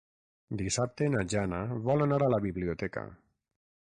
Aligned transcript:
Dissabte 0.61 1.09
na 1.15 1.21
Jana 1.33 1.59
vol 1.89 2.05
anar 2.07 2.19
a 2.29 2.31
la 2.35 2.39
biblioteca. 2.47 3.05